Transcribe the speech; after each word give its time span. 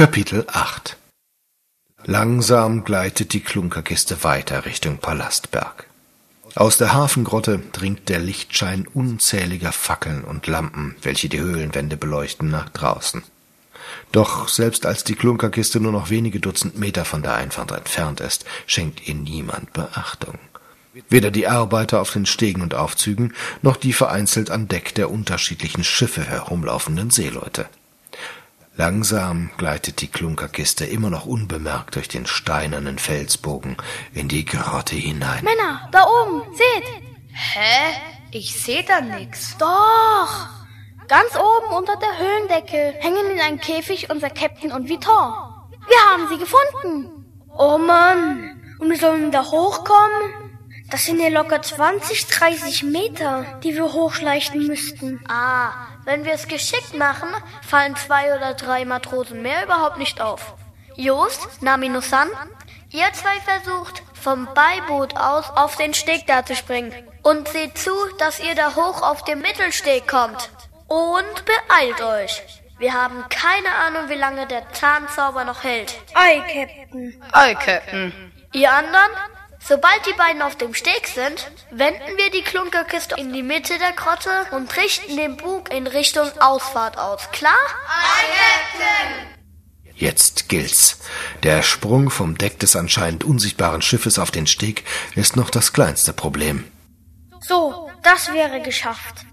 Kapitel 0.00 0.46
8 0.50 0.96
Langsam 2.06 2.84
gleitet 2.84 3.34
die 3.34 3.40
Klunkerkiste 3.40 4.24
weiter 4.24 4.64
Richtung 4.64 4.96
Palastberg. 4.96 5.88
Aus 6.54 6.78
der 6.78 6.94
Hafengrotte 6.94 7.60
dringt 7.72 8.08
der 8.08 8.18
Lichtschein 8.18 8.86
unzähliger 8.86 9.72
Fackeln 9.72 10.24
und 10.24 10.46
Lampen, 10.46 10.96
welche 11.02 11.28
die 11.28 11.38
Höhlenwände 11.38 11.98
beleuchten, 11.98 12.50
nach 12.50 12.70
draußen. 12.70 13.22
Doch 14.10 14.48
selbst 14.48 14.86
als 14.86 15.04
die 15.04 15.16
Klunkerkiste 15.16 15.80
nur 15.80 15.92
noch 15.92 16.08
wenige 16.08 16.40
Dutzend 16.40 16.78
Meter 16.78 17.04
von 17.04 17.20
der 17.22 17.34
Einfahrt 17.34 17.70
entfernt 17.70 18.20
ist, 18.20 18.46
schenkt 18.64 19.06
ihr 19.06 19.16
niemand 19.16 19.74
Beachtung. 19.74 20.38
Weder 21.10 21.30
die 21.30 21.46
Arbeiter 21.46 22.00
auf 22.00 22.10
den 22.10 22.24
Stegen 22.24 22.62
und 22.62 22.72
Aufzügen, 22.72 23.34
noch 23.60 23.76
die 23.76 23.92
vereinzelt 23.92 24.50
an 24.50 24.66
Deck 24.66 24.94
der 24.94 25.10
unterschiedlichen 25.10 25.84
Schiffe 25.84 26.24
herumlaufenden 26.24 27.10
Seeleute. 27.10 27.68
Langsam 28.80 29.50
gleitet 29.58 30.00
die 30.00 30.06
Klunkerkiste 30.06 30.86
immer 30.86 31.10
noch 31.10 31.26
unbemerkt 31.26 31.96
durch 31.96 32.08
den 32.08 32.24
steinernen 32.24 32.98
Felsbogen 32.98 33.76
in 34.14 34.26
die 34.26 34.46
Grotte 34.46 34.96
hinein. 34.96 35.44
Männer, 35.44 35.86
da 35.92 36.06
oben, 36.06 36.44
seht! 36.56 36.84
Hä? 37.30 37.94
Ich 38.30 38.58
seh 38.58 38.82
da 38.82 39.02
nix. 39.02 39.58
Doch! 39.58 40.48
Ganz 41.08 41.36
oben 41.36 41.74
unter 41.76 41.94
der 41.96 42.18
Höhlendecke 42.20 42.94
hängen 43.00 43.30
in 43.34 43.40
einem 43.40 43.60
Käfig 43.60 44.08
unser 44.08 44.30
Captain 44.30 44.72
und 44.72 44.88
Vitor. 44.88 45.68
Wir 45.86 45.98
haben 46.10 46.28
sie 46.30 46.38
gefunden. 46.38 47.26
Oh 47.54 47.76
Mann, 47.76 48.62
und 48.78 48.88
wir 48.88 48.96
sollen 48.96 49.30
da 49.30 49.44
hochkommen? 49.44 50.39
Das 50.90 51.04
sind 51.04 51.20
ja 51.20 51.28
locker 51.28 51.62
20, 51.62 52.26
30 52.26 52.82
Meter, 52.82 53.60
die 53.62 53.74
wir 53.74 53.92
hochschleichen 53.92 54.66
müssten. 54.66 55.24
Ah, 55.28 55.70
wenn 56.04 56.24
wir 56.24 56.32
es 56.32 56.48
geschickt 56.48 56.94
machen, 56.94 57.28
fallen 57.62 57.94
zwei 57.94 58.34
oder 58.34 58.54
drei 58.54 58.84
Matrosen 58.84 59.40
mehr 59.40 59.64
überhaupt 59.64 59.98
nicht 59.98 60.20
auf. 60.20 60.54
Jost, 60.96 61.62
Namino-san, 61.62 62.28
ihr 62.90 63.12
zwei 63.12 63.38
versucht, 63.40 64.02
vom 64.20 64.48
Beiboot 64.52 65.16
aus 65.16 65.48
auf 65.50 65.76
den 65.76 65.94
Steg 65.94 66.26
da 66.26 66.44
zu 66.44 66.56
springen. 66.56 66.92
Und 67.22 67.48
seht 67.48 67.78
zu, 67.78 67.92
dass 68.18 68.40
ihr 68.40 68.56
da 68.56 68.74
hoch 68.74 69.02
auf 69.02 69.22
den 69.24 69.40
Mittelsteg 69.40 70.08
kommt. 70.08 70.50
Und 70.88 71.44
beeilt 71.44 72.02
euch. 72.02 72.42
Wir 72.78 72.94
haben 72.94 73.24
keine 73.28 73.72
Ahnung, 73.74 74.08
wie 74.08 74.14
lange 74.14 74.46
der 74.46 74.72
Zahnzauber 74.72 75.44
noch 75.44 75.62
hält. 75.62 75.94
Ei, 76.14 76.40
Captain. 76.40 77.22
Ei, 77.30 77.54
Captain. 77.54 78.32
Ihr 78.52 78.72
anderen, 78.72 79.10
Sobald 79.62 80.06
die 80.06 80.14
beiden 80.14 80.42
auf 80.42 80.56
dem 80.56 80.74
Steg 80.74 81.06
sind, 81.06 81.50
wenden 81.70 82.16
wir 82.16 82.30
die 82.30 82.42
Klunkerkiste 82.42 83.14
in 83.16 83.32
die 83.32 83.42
Mitte 83.42 83.78
der 83.78 83.92
Grotte 83.92 84.30
und 84.52 84.74
richten 84.76 85.16
den 85.16 85.36
Bug 85.36 85.72
in 85.72 85.86
Richtung 85.86 86.28
Ausfahrt 86.40 86.98
aus. 86.98 87.30
Klar? 87.30 87.52
Jetzt 89.94 90.48
gilt's. 90.48 90.98
Der 91.42 91.62
Sprung 91.62 92.08
vom 92.08 92.38
Deck 92.38 92.58
des 92.58 92.74
anscheinend 92.74 93.22
unsichtbaren 93.22 93.82
Schiffes 93.82 94.18
auf 94.18 94.30
den 94.30 94.46
Steg 94.46 94.84
ist 95.14 95.36
noch 95.36 95.50
das 95.50 95.74
kleinste 95.74 96.14
Problem. 96.14 96.64
So, 97.40 97.90
das 98.02 98.32
wäre 98.32 98.62
geschafft. 98.62 99.26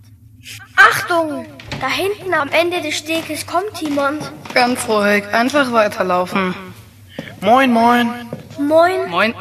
Achtung! 0.76 1.46
Da 1.80 1.90
hinten 1.90 2.34
am 2.34 2.50
Ende 2.50 2.82
des 2.82 2.98
Steges 2.98 3.46
kommt 3.46 3.82
jemand. 3.82 4.30
Ganz 4.54 4.88
ruhig, 4.88 5.26
einfach 5.28 5.72
weiterlaufen. 5.72 6.56
Moin, 7.40 7.72
moin. 7.72 8.30
Moin. 8.60 9.10
Moin. 9.10 9.36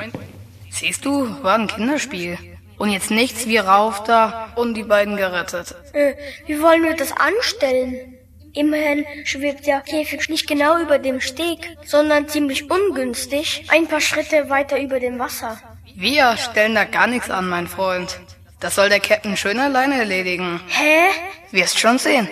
Siehst 0.79 1.07
du, 1.07 1.43
war 1.43 1.59
ein 1.59 1.69
Kinderspiel. 1.69 2.37
Und 2.77 2.91
jetzt 2.91 3.11
nichts 3.11 3.47
wie 3.47 3.57
rauf 3.57 4.05
da 4.05 4.53
und 4.57 4.75
die 4.75 4.83
beiden 4.83 5.17
gerettet. 5.17 5.75
Äh, 5.95 6.15
wie 6.47 6.61
wollen 6.61 6.83
wir 6.83 6.95
das 6.95 7.13
anstellen? 7.13 8.19
Immerhin 8.53 9.07
schwebt 9.25 9.67
der 9.67 9.81
Käfig 9.81 10.29
nicht 10.29 10.47
genau 10.47 10.79
über 10.79 10.99
dem 10.99 11.23
Steg, 11.23 11.79
sondern 11.87 12.29
ziemlich 12.29 12.71
ungünstig, 12.71 13.65
ein 13.69 13.87
paar 13.87 14.03
Schritte 14.03 14.51
weiter 14.51 14.79
über 14.79 15.01
dem 15.01 15.19
Wasser. 15.19 15.59
Wir 15.95 16.37
stellen 16.37 16.75
da 16.75 16.85
gar 16.85 17.07
nichts 17.07 17.31
an, 17.31 17.49
mein 17.49 17.69
Freund. 17.69 18.21
Das 18.61 18.75
soll 18.75 18.91
der 18.91 19.01
Captain 19.01 19.39
schön 19.39 19.59
alleine 19.59 19.99
erledigen. 19.99 20.61
Hä? 20.69 21.09
Wirst 21.53 21.79
schon 21.79 21.99
sehen. 21.99 22.29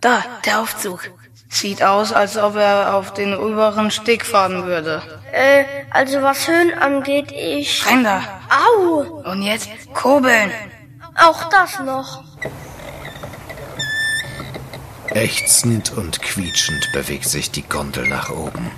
Da, 0.00 0.24
der 0.44 0.60
Aufzug. 0.60 1.08
Sieht 1.52 1.82
aus, 1.82 2.12
als 2.12 2.36
ob 2.38 2.54
er 2.54 2.94
auf 2.94 3.12
den 3.12 3.36
oberen 3.36 3.90
Steg 3.90 4.24
fahren 4.24 4.66
würde. 4.66 5.02
Äh, 5.32 5.64
also 5.90 6.22
was 6.22 6.46
Höhen 6.46 6.72
angeht, 6.78 7.32
ich... 7.32 7.84
Da. 7.84 8.22
Au! 8.48 9.22
Und 9.28 9.42
jetzt 9.42 9.68
kurbeln. 9.92 10.52
Auch 11.16 11.50
das 11.50 11.80
noch. 11.80 12.22
Ächzend 15.08 15.92
und 15.96 16.22
quietschend 16.22 16.88
bewegt 16.92 17.28
sich 17.28 17.50
die 17.50 17.68
Gondel 17.68 18.06
nach 18.06 18.30
oben. 18.30 18.70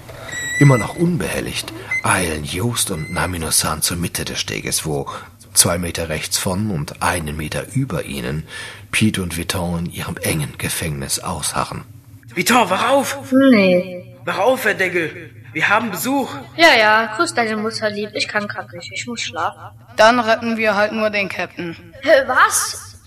Immer 0.59 0.78
noch 0.78 0.97
unbehelligt 0.97 1.71
eilen 2.03 2.44
Jost 2.44 2.91
und 2.91 3.12
Namino-san 3.12 3.82
zur 3.82 3.99
Mitte 3.99 4.25
des 4.25 4.41
Steges, 4.41 4.87
wo 4.87 5.09
zwei 5.53 5.77
Meter 5.77 6.09
rechts 6.09 6.38
von 6.38 6.71
und 6.71 7.03
einen 7.03 7.37
Meter 7.37 7.66
über 7.75 8.05
ihnen 8.05 8.44
Pete 8.91 9.22
und 9.22 9.37
Viton 9.37 9.87
in 9.87 9.93
ihrem 9.93 10.16
engen 10.16 10.56
Gefängnis 10.56 11.21
ausharren. 11.21 11.84
Vitor, 12.34 12.70
wach 12.70 12.88
auf! 12.91 13.32
Nee. 13.32 14.16
Wach 14.25 14.38
auf, 14.38 14.65
Herr 14.65 14.75
Deckel! 14.75 15.31
Wir 15.53 15.69
haben 15.69 15.91
Besuch! 15.91 16.34
Ja, 16.56 16.75
ja, 16.78 17.15
grüß 17.16 17.34
deine 17.34 17.56
Mutter 17.59 17.91
lieb. 17.91 18.10
Ich 18.15 18.26
kann 18.26 18.48
grad 18.48 18.72
nicht. 18.72 18.91
Ich 18.93 19.06
muss 19.06 19.20
schlafen. 19.20 19.60
Dann 19.97 20.19
retten 20.19 20.56
wir 20.56 20.75
halt 20.75 20.93
nur 20.93 21.10
den 21.10 21.28
Captain. 21.28 21.76
Hä, 22.00 22.10
was? 22.26 22.98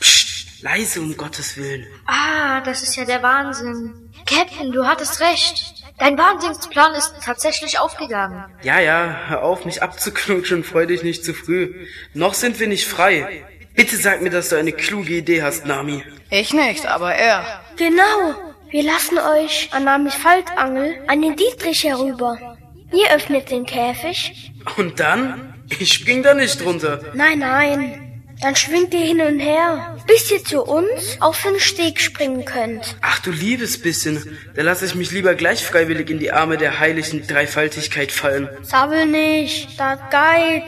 Psst, 0.00 0.62
leise 0.62 1.00
um 1.00 1.16
Gottes 1.16 1.56
Willen. 1.56 1.86
Ah, 2.06 2.60
das 2.60 2.82
ist 2.82 2.96
ja 2.96 3.06
der 3.06 3.22
Wahnsinn. 3.22 4.12
Captain, 4.26 4.72
du 4.72 4.86
hattest 4.86 5.20
recht. 5.20 5.72
Dein 5.98 6.18
Wahnsinnsplan 6.18 6.94
ist 6.94 7.14
tatsächlich 7.24 7.78
aufgegangen. 7.78 8.44
Ja, 8.62 8.78
ja, 8.80 9.20
hör 9.28 9.42
auf, 9.42 9.64
mich 9.64 9.82
abzuknutschen 9.82 10.64
freu 10.64 10.84
dich 10.84 11.02
nicht 11.02 11.24
zu 11.24 11.32
früh. 11.32 11.86
Noch 12.12 12.34
sind 12.34 12.60
wir 12.60 12.68
nicht 12.68 12.86
frei. 12.86 13.46
Bitte 13.74 13.96
sag 13.96 14.20
mir, 14.20 14.30
dass 14.30 14.50
du 14.50 14.56
eine 14.56 14.72
kluge 14.72 15.14
Idee 15.14 15.42
hast, 15.42 15.64
Nami. 15.64 16.04
Ich 16.28 16.52
nicht, 16.52 16.84
aber 16.86 17.14
er. 17.14 17.62
Genau. 17.76 18.45
Wir 18.70 18.82
lassen 18.82 19.18
euch 19.18 19.68
an 19.72 19.84
Namis 19.84 20.14
Faltangel 20.14 20.96
an 21.06 21.22
den 21.22 21.36
Dietrich 21.36 21.84
herüber. 21.84 22.56
Ihr 22.92 23.14
öffnet 23.14 23.50
den 23.50 23.64
Käfig. 23.64 24.52
Und 24.76 24.98
dann? 24.98 25.54
Ich 25.78 25.92
spring 25.92 26.22
da 26.22 26.34
nicht 26.34 26.64
runter. 26.64 27.00
Nein, 27.14 27.40
nein. 27.40 28.24
Dann 28.40 28.54
schwingt 28.54 28.92
ihr 28.92 29.00
hin 29.00 29.20
und 29.20 29.38
her, 29.38 29.96
bis 30.06 30.30
ihr 30.30 30.44
zu 30.44 30.62
uns 30.62 31.16
auf 31.20 31.42
den 31.42 31.58
Steg 31.58 32.00
springen 32.00 32.44
könnt. 32.44 32.96
Ach 33.00 33.18
du 33.20 33.30
liebes 33.30 33.80
bisschen. 33.80 34.36
Da 34.54 34.62
lasse 34.62 34.84
ich 34.84 34.94
mich 34.94 35.10
lieber 35.10 35.34
gleich 35.34 35.64
freiwillig 35.64 36.10
in 36.10 36.18
die 36.18 36.32
Arme 36.32 36.58
der 36.58 36.78
heiligen 36.78 37.26
Dreifaltigkeit 37.26 38.12
fallen. 38.12 38.48
Sabbel 38.62 39.06
nicht, 39.06 39.80
da 39.80 39.94
Guide. 39.94 40.66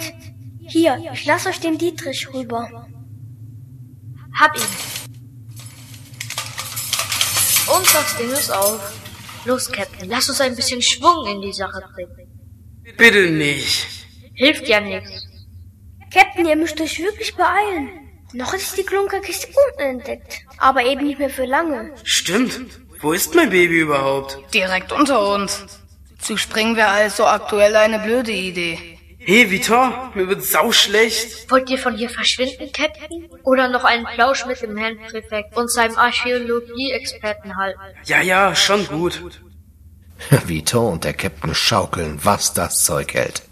Hier, 0.66 0.98
ich 1.12 1.26
lasse 1.26 1.50
euch 1.50 1.60
den 1.60 1.78
Dietrich 1.78 2.32
rüber. 2.32 2.86
Hab 4.38 4.56
ihn. 4.56 4.87
Und 7.76 7.94
das 7.94 8.16
Ding 8.16 8.30
ist 8.30 8.50
auf. 8.50 8.80
Los, 9.44 9.70
Captain, 9.70 10.08
lass 10.08 10.28
uns 10.28 10.40
ein 10.40 10.56
bisschen 10.56 10.82
Schwung 10.82 11.26
in 11.26 11.40
die 11.40 11.52
Sache 11.52 11.82
bringen. 11.94 12.28
Bitte 12.96 13.30
nicht. 13.30 13.86
Hilft 14.34 14.66
ja 14.66 14.80
nichts. 14.80 15.26
Captain, 16.12 16.46
ihr 16.46 16.56
müsst 16.56 16.80
euch 16.80 16.98
wirklich 16.98 17.34
beeilen. 17.34 17.90
Noch 18.32 18.52
ist 18.52 18.76
die 18.76 18.82
Klunkerkiste 18.82 19.48
unentdeckt, 19.78 20.40
aber 20.58 20.84
eben 20.84 21.06
nicht 21.06 21.18
mehr 21.18 21.30
für 21.30 21.46
lange. 21.46 21.92
Stimmt. 22.04 22.80
Wo 23.00 23.12
ist 23.12 23.34
mein 23.34 23.50
Baby 23.50 23.80
überhaupt? 23.80 24.38
Direkt 24.52 24.92
unter 24.92 25.34
uns. 25.34 25.64
Zu 26.18 26.36
springen 26.36 26.76
wäre 26.76 26.88
also 26.88 27.26
aktuell 27.26 27.76
eine 27.76 28.00
blöde 28.00 28.32
Idee. 28.32 28.97
Hey, 29.30 29.50
Vitor, 29.50 30.10
mir 30.14 30.26
wird 30.26 30.42
sau 30.42 30.72
schlecht. 30.72 31.50
Wollt 31.50 31.68
ihr 31.68 31.76
von 31.76 31.94
hier 31.94 32.08
verschwinden, 32.08 32.72
Captain? 32.72 33.28
Oder 33.42 33.68
noch 33.68 33.84
einen 33.84 34.06
Plausch 34.06 34.46
mit 34.46 34.62
dem 34.62 34.74
Herrn 34.78 34.96
Präfekt 34.96 35.54
und 35.54 35.70
seinem 35.70 35.98
Archäologie-Experten 35.98 37.54
halten? 37.58 37.78
Ja, 38.06 38.22
ja, 38.22 38.56
schon 38.56 38.86
gut. 38.86 39.20
Viton 40.46 40.94
und 40.94 41.04
der 41.04 41.12
Captain 41.12 41.54
schaukeln, 41.54 42.20
was 42.22 42.54
das 42.54 42.82
Zeug 42.84 43.12
hält. 43.12 43.42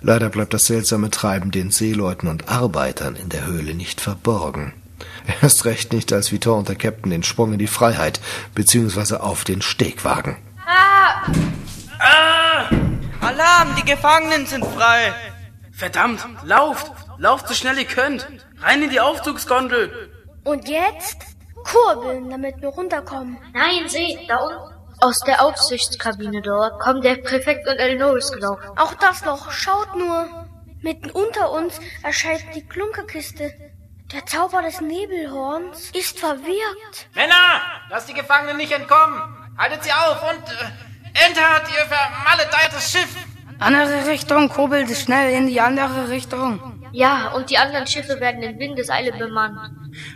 Leider 0.00 0.30
bleibt 0.30 0.54
das 0.54 0.62
seltsame 0.62 1.10
Treiben 1.10 1.50
den 1.50 1.70
Seeleuten 1.70 2.26
und 2.26 2.48
Arbeitern 2.48 3.14
in 3.14 3.28
der 3.28 3.44
Höhle 3.44 3.74
nicht 3.74 4.00
verborgen. 4.00 4.72
Erst 5.42 5.66
recht 5.66 5.92
nicht, 5.92 6.14
als 6.14 6.32
Viton 6.32 6.60
und 6.60 6.68
der 6.70 6.76
Captain 6.76 7.10
den 7.10 7.24
Sprung 7.24 7.52
in 7.52 7.58
die 7.58 7.66
Freiheit 7.66 8.22
bzw. 8.54 9.16
auf 9.16 9.44
den 9.44 9.60
Steg 9.60 10.02
wagen. 10.02 10.38
Ah! 10.66 11.30
Alarm, 13.30 13.76
die 13.76 13.84
Gefangenen 13.84 14.44
sind 14.44 14.66
frei. 14.66 15.14
Verdammt, 15.70 16.26
lauft, 16.42 16.90
lauft 17.16 17.46
so 17.46 17.54
schnell 17.54 17.78
ihr 17.78 17.84
könnt. 17.84 18.26
Rein 18.60 18.82
in 18.82 18.90
die 18.90 18.98
Aufzugsgondel. 18.98 20.10
Und 20.42 20.68
jetzt 20.68 21.18
kurbeln, 21.62 22.28
damit 22.28 22.60
wir 22.60 22.70
runterkommen. 22.70 23.38
Nein, 23.52 23.88
seht, 23.88 24.28
da 24.28 24.36
unten. 24.38 24.74
Aus 25.00 25.20
der 25.20 25.44
Aufsichtskabine 25.44 26.42
dort 26.42 26.80
kommen 26.80 27.02
der 27.02 27.18
Präfekt 27.18 27.68
und 27.68 27.76
Elnoris 27.76 28.32
gelaufen. 28.32 28.64
Auch 28.76 28.94
das 28.94 29.24
noch, 29.24 29.52
schaut 29.52 29.94
nur. 29.94 30.48
Mitten 30.82 31.10
unter 31.10 31.52
uns 31.52 31.78
erscheint 32.02 32.46
die 32.56 32.66
Klunkerkiste. 32.66 33.54
Der 34.12 34.26
Zauber 34.26 34.60
des 34.62 34.80
Nebelhorns 34.80 35.92
ist 35.92 36.18
verwirkt. 36.18 37.08
Männer, 37.14 37.60
lasst 37.90 38.08
die 38.08 38.14
Gefangenen 38.14 38.56
nicht 38.56 38.72
entkommen. 38.72 39.22
Haltet 39.56 39.84
sie 39.84 39.92
auf 39.92 40.20
und 40.28 40.48
äh, 40.50 40.89
Entert, 41.14 41.68
ihr 41.68 41.86
vermaledeites 41.86 42.92
Schiff! 42.92 43.16
Andere 43.58 44.06
Richtung, 44.06 44.48
kurbelt 44.48 44.88
schnell 44.96 45.34
in 45.34 45.46
die 45.46 45.60
andere 45.60 46.08
Richtung. 46.08 46.88
Ja, 46.92 47.32
und 47.32 47.50
die 47.50 47.58
anderen 47.58 47.86
Schiffe 47.86 48.18
werden 48.20 48.42
in 48.42 48.58
Windeseile 48.58 49.12
bemannt. 49.12 49.58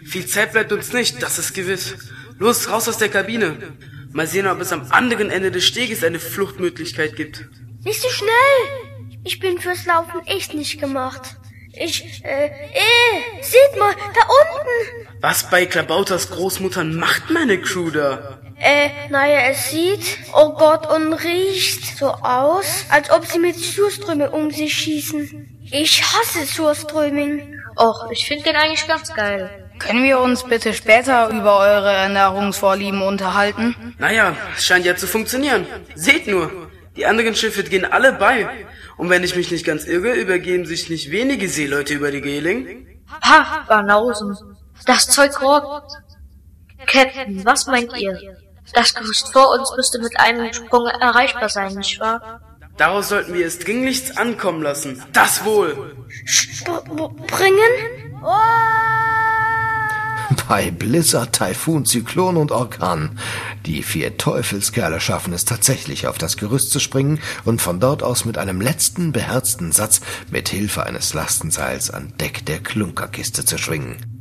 Viel 0.04 0.26
Zeit 0.26 0.52
bleibt 0.52 0.72
uns 0.72 0.92
nicht, 0.92 1.22
das 1.22 1.38
ist 1.38 1.52
gewiss. 1.54 1.96
Los, 2.38 2.70
raus 2.70 2.88
aus 2.88 2.98
der 2.98 3.10
Kabine. 3.10 3.76
Mal 4.12 4.26
sehen, 4.26 4.46
ob 4.46 4.60
es 4.60 4.72
am 4.72 4.86
anderen 4.90 5.30
Ende 5.30 5.50
des 5.50 5.66
Steges 5.66 6.02
eine 6.04 6.18
Fluchtmöglichkeit 6.18 7.16
gibt. 7.16 7.44
Nicht 7.84 8.00
so 8.00 8.08
schnell! 8.08 9.10
Ich 9.24 9.40
bin 9.40 9.58
fürs 9.58 9.86
Laufen 9.86 10.24
echt 10.26 10.54
nicht 10.54 10.80
gemacht. 10.80 11.36
Ich, 11.72 12.24
äh, 12.24 12.46
eh, 12.46 13.42
seht 13.42 13.78
mal, 13.78 13.92
da 13.92 14.22
unten! 14.22 15.08
Was 15.20 15.50
bei 15.50 15.66
Klabauters 15.66 16.30
Großmuttern 16.30 16.94
macht 16.94 17.30
meine 17.30 17.60
Crew 17.60 17.90
da? 17.90 18.40
Äh, 18.64 18.88
naja, 19.10 19.40
es 19.50 19.68
sieht, 19.68 20.18
oh 20.32 20.54
Gott, 20.54 20.90
und 20.90 21.12
riecht 21.12 21.98
so 21.98 22.06
aus, 22.06 22.86
als 22.88 23.10
ob 23.10 23.26
sie 23.26 23.38
mit 23.38 23.56
Surströme 23.56 24.30
um 24.30 24.50
sich 24.50 24.72
schießen. 24.72 25.68
Ich 25.70 26.02
hasse 26.02 26.46
Surströming. 26.46 27.60
Och, 27.76 28.10
ich 28.10 28.26
finde 28.26 28.44
den 28.44 28.56
eigentlich 28.56 28.86
ganz 28.86 29.12
geil. 29.12 29.68
Können 29.78 30.02
wir 30.04 30.18
uns 30.18 30.44
bitte 30.44 30.72
später 30.72 31.28
über 31.28 31.58
eure 31.58 31.92
Ernährungsvorlieben 31.92 33.02
unterhalten? 33.02 33.94
Naja, 33.98 34.34
es 34.56 34.64
scheint 34.64 34.86
ja 34.86 34.96
zu 34.96 35.06
funktionieren. 35.06 35.66
Seht 35.94 36.26
nur, 36.26 36.70
die 36.96 37.04
anderen 37.04 37.34
Schiffe 37.34 37.64
gehen 37.64 37.84
alle 37.84 38.14
bei. 38.14 38.48
Und 38.96 39.10
wenn 39.10 39.24
ich 39.24 39.36
mich 39.36 39.50
nicht 39.50 39.66
ganz 39.66 39.84
irre, 39.84 40.14
übergeben 40.14 40.64
sich 40.64 40.88
nicht 40.88 41.10
wenige 41.10 41.50
Seeleute 41.50 41.92
über 41.92 42.10
die 42.10 42.22
Geling. 42.22 42.86
Ha, 43.22 43.66
Banausen. 43.68 44.34
Das 44.86 45.06
Zeug 45.08 45.42
rockt. 45.42 45.92
Captain, 46.86 47.44
was 47.44 47.66
meint 47.66 47.94
ihr? 47.98 48.18
Das 48.72 48.94
Gerüst 48.94 49.32
vor 49.32 49.52
uns 49.52 49.72
müsste 49.76 50.00
mit 50.00 50.18
einem 50.18 50.52
Sprung 50.52 50.86
erreichbar 50.86 51.48
sein, 51.48 51.74
nicht 51.74 52.00
wahr? 52.00 52.40
Daraus 52.76 53.08
sollten 53.08 53.34
wir 53.34 53.46
es 53.46 53.60
dringlichst 53.60 54.18
ankommen 54.18 54.62
lassen. 54.62 55.00
Das 55.12 55.44
wohl. 55.44 55.96
Bringen? 57.28 58.14
Bei 60.48 60.70
Blizzard, 60.70 61.34
Taifun, 61.34 61.84
Zyklon 61.84 62.36
und 62.36 62.50
Orkan. 62.50 63.18
Die 63.66 63.82
vier 63.82 64.16
Teufelskerle 64.16 65.00
schaffen 65.00 65.32
es 65.32 65.44
tatsächlich, 65.44 66.06
auf 66.06 66.18
das 66.18 66.36
Gerüst 66.36 66.70
zu 66.70 66.80
springen 66.80 67.20
und 67.44 67.62
von 67.62 67.80
dort 67.80 68.02
aus 68.02 68.24
mit 68.24 68.38
einem 68.38 68.60
letzten 68.60 69.12
beherzten 69.12 69.72
Satz 69.72 70.00
mit 70.30 70.48
Hilfe 70.48 70.84
eines 70.84 71.14
Lastenseils 71.14 71.90
an 71.90 72.12
Deck 72.18 72.44
der 72.46 72.60
Klunkerkiste 72.60 73.44
zu 73.44 73.58
schwingen. 73.58 74.13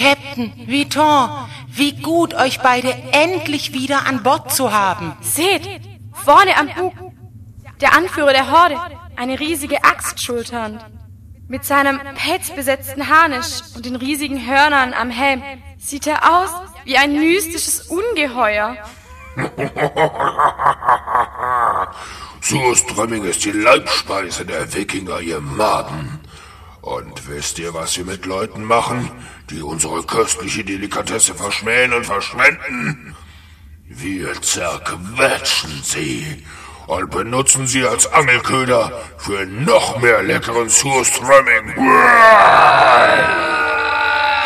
Captain, 0.00 0.52
Vuitton, 0.66 1.28
wie 1.68 1.92
gut, 1.92 2.32
euch 2.32 2.60
beide 2.60 2.90
endlich 3.12 3.74
wieder 3.74 4.06
an 4.06 4.22
Bord 4.22 4.50
zu 4.50 4.72
haben. 4.72 5.14
Seht, 5.20 5.68
vorne 6.14 6.56
am 6.56 6.70
Bug, 6.74 6.94
der 7.82 7.94
Anführer 7.94 8.32
der 8.32 8.50
Horde, 8.50 8.78
eine 9.16 9.38
riesige 9.38 9.84
Axt 9.84 10.22
schulternd. 10.22 10.82
Mit 11.48 11.66
seinem 11.66 12.00
pelzbesetzten 12.14 13.10
Harnisch 13.10 13.60
und 13.74 13.84
den 13.84 13.96
riesigen 13.96 14.46
Hörnern 14.46 14.94
am 14.94 15.10
Helm 15.10 15.42
sieht 15.76 16.06
er 16.06 16.30
aus 16.30 16.48
wie 16.84 16.96
ein 16.96 17.12
mystisches 17.12 17.90
Ungeheuer. 17.90 18.78
Surströmming 22.40 23.24
ist 23.24 23.44
die 23.44 23.52
Leibspeise 23.52 24.46
der 24.46 24.72
Wikinger, 24.72 25.20
ihr 25.20 25.42
Maden. 25.42 26.20
Und 26.80 27.28
wisst 27.28 27.58
ihr, 27.58 27.74
was 27.74 27.92
sie 27.92 28.04
mit 28.04 28.24
Leuten 28.24 28.64
machen, 28.64 29.10
die 29.50 29.62
unsere 29.62 30.02
köstliche 30.04 30.64
Delikatesse 30.64 31.34
verschmähen 31.34 31.92
und 31.92 32.06
verschwenden? 32.06 33.16
Wir 33.86 34.40
zerquetschen 34.40 35.82
sie 35.82 36.44
und 36.86 37.10
benutzen 37.10 37.66
sie 37.66 37.84
als 37.84 38.12
Angelköder 38.12 38.92
für 39.18 39.46
noch 39.46 40.00
mehr 40.00 40.22
leckeren 40.22 40.68
Surströmming. 40.68 41.74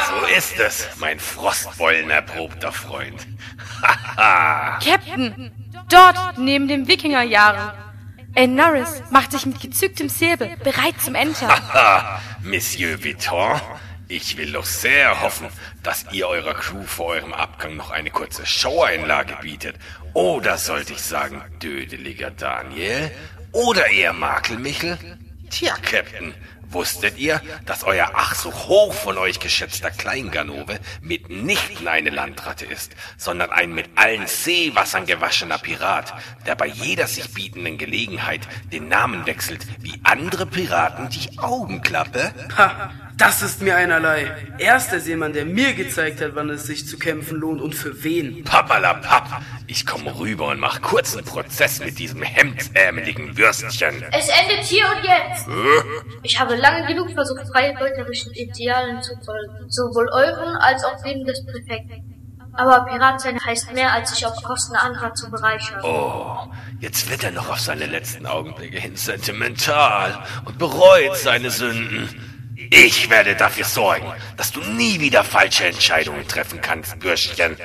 So 0.08 0.26
ist 0.36 0.58
es, 0.58 0.88
mein 0.98 1.18
frostbeulenerprobter 1.18 2.72
Freund. 2.72 3.26
Captain, 4.16 5.52
dort 5.88 6.38
neben 6.38 6.68
dem 6.68 6.88
Wikingerjahren. 6.88 7.72
El 8.34 8.48
Norris 8.48 9.02
macht 9.10 9.30
sich 9.32 9.46
mit 9.46 9.60
gezücktem 9.60 10.08
Säbel 10.08 10.56
bereit 10.64 11.00
zum 11.00 11.14
Entern. 11.14 11.50
Haha, 11.50 12.20
Monsieur 12.42 13.02
Vuitton, 13.04 13.60
ich 14.08 14.36
will 14.36 14.52
doch 14.52 14.64
sehr 14.64 15.22
hoffen, 15.22 15.48
dass 15.82 16.06
ihr 16.12 16.28
eurer 16.28 16.54
Crew 16.54 16.82
vor 16.82 17.06
eurem 17.06 17.32
Abgang 17.32 17.76
noch 17.76 17.90
eine 17.90 18.10
kurze 18.10 18.44
Showeinlage 18.44 19.36
bietet. 19.40 19.76
Oder 20.12 20.58
sollte 20.58 20.92
ich 20.92 21.02
sagen, 21.02 21.42
dödeliger 21.62 22.30
Daniel? 22.30 23.10
Oder 23.52 23.88
eher 23.90 24.12
Makelmichel? 24.12 24.98
Tja, 25.50 25.74
Captain, 25.82 26.34
wusstet 26.74 27.18
ihr, 27.18 27.40
dass 27.64 27.84
euer 27.84 28.10
ach 28.14 28.34
so 28.34 28.52
hoch 28.52 28.92
von 28.92 29.16
euch 29.16 29.40
geschätzter 29.40 29.90
Kleinganove 29.90 30.78
mitnichten 31.00 31.88
eine 31.88 32.10
Landratte 32.10 32.66
ist, 32.66 32.94
sondern 33.16 33.50
ein 33.50 33.72
mit 33.72 33.90
allen 33.94 34.26
Seewassern 34.26 35.06
gewaschener 35.06 35.58
Pirat, 35.58 36.12
der 36.46 36.56
bei 36.56 36.66
jeder 36.66 37.06
sich 37.06 37.32
bietenden 37.32 37.78
Gelegenheit 37.78 38.42
den 38.72 38.88
Namen 38.88 39.24
wechselt, 39.26 39.66
wie 39.80 40.00
andere 40.02 40.46
Piraten 40.46 41.08
die 41.08 41.38
Augenklappe? 41.38 42.34
Ha, 42.58 42.90
das 43.16 43.42
ist 43.42 43.62
mir 43.62 43.76
einerlei. 43.76 44.36
Er 44.58 44.76
ist 44.76 44.90
der 44.90 45.00
Seemann, 45.00 45.32
der 45.32 45.44
mir 45.44 45.74
gezeigt 45.74 46.20
hat, 46.20 46.34
wann 46.34 46.50
es 46.50 46.64
sich 46.64 46.86
zu 46.86 46.98
kämpfen 46.98 47.38
lohnt 47.38 47.60
und 47.60 47.74
für 47.74 48.02
wen. 48.02 48.44
Pappalapapp, 48.44 49.42
ich 49.66 49.86
komme 49.86 50.18
rüber 50.18 50.48
und 50.48 50.60
mach 50.60 50.82
kurzen 50.82 51.24
Prozess 51.24 51.80
mit 51.80 51.98
diesem 51.98 52.22
hemdsärmeligen 52.22 53.36
Würstchen. 53.36 54.04
Es 54.12 54.28
endet 54.28 54.64
hier 54.64 54.84
und 54.86 55.04
jetzt. 55.04 55.46
Ich 56.22 56.38
habe 56.40 56.56
lange 56.56 56.86
genug 56.86 57.12
versucht, 57.12 57.46
freie 57.52 57.74
beuterischen 57.74 58.32
Idealen 58.32 59.02
zu 59.02 59.14
folgen. 59.24 59.68
Sowohl 59.68 60.08
euren 60.12 60.56
als 60.56 60.84
auch 60.84 61.00
denen 61.02 61.24
des 61.24 61.44
Präfekten. 61.44 62.14
Aber 62.56 62.84
Pirat 62.84 63.20
sein 63.20 63.38
heißt 63.44 63.72
mehr, 63.72 63.92
als 63.92 64.14
sich 64.14 64.24
auf 64.26 64.40
Kosten 64.42 64.76
anderer 64.76 65.12
zu 65.14 65.28
bereichern. 65.28 65.80
Oh, 65.82 66.48
jetzt 66.78 67.10
wird 67.10 67.24
er 67.24 67.32
noch 67.32 67.48
auf 67.48 67.58
seine 67.58 67.86
letzten 67.86 68.26
Augenblicke 68.26 68.78
hin 68.78 68.94
sentimental 68.94 70.22
und 70.44 70.58
bereut 70.58 71.16
seine 71.16 71.50
Sünden. 71.50 72.33
Ich 72.76 73.08
werde 73.08 73.36
dafür 73.36 73.64
sorgen, 73.64 74.12
dass 74.36 74.50
du 74.50 74.58
nie 74.60 74.98
wieder 74.98 75.22
falsche 75.22 75.64
Entscheidungen 75.66 76.26
treffen 76.26 76.60
kannst, 76.60 76.98
Bürschchen. 76.98 77.56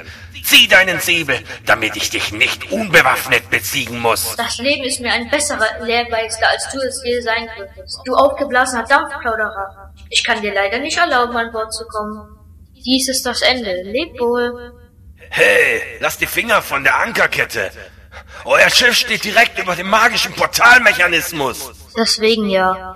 Zieh 0.43 0.67
deinen 0.67 0.99
Säbel, 0.99 1.43
damit 1.65 1.95
ich 1.95 2.11
dich 2.11 2.31
nicht 2.31 2.71
unbewaffnet 2.71 3.49
besiegen 3.49 3.99
muss. 4.01 4.35
Das 4.35 4.59
Leben 4.59 4.83
ist 4.83 4.99
mir 4.99 5.11
ein 5.11 5.27
besserer 5.31 5.83
Lehrmeister, 5.83 6.47
als 6.51 6.69
du 6.71 6.77
es 6.77 7.01
je 7.03 7.21
sein 7.21 7.49
könntest. 7.57 7.99
Du 8.05 8.13
aufgeblasener 8.13 8.83
Dampfplauderer. 8.83 9.95
Ich 10.11 10.23
kann 10.23 10.43
dir 10.43 10.53
leider 10.53 10.77
nicht 10.77 10.99
erlauben, 10.99 11.35
an 11.35 11.51
Bord 11.51 11.73
zu 11.73 11.85
kommen. 11.87 12.37
Dies 12.85 13.09
ist 13.09 13.25
das 13.25 13.41
Ende. 13.41 13.81
Leb 13.81 14.19
wohl. 14.19 14.73
Hey, 15.31 15.81
lass 16.01 16.19
die 16.19 16.27
Finger 16.27 16.61
von 16.61 16.83
der 16.83 16.99
Ankerkette. 16.99 17.71
Euer 18.45 18.69
Schiff 18.69 18.95
steht 18.95 19.23
direkt 19.23 19.57
über 19.57 19.75
dem 19.75 19.89
magischen 19.89 20.33
Portalmechanismus. 20.33 21.71
Deswegen 21.97 22.47
ja. 22.49 22.95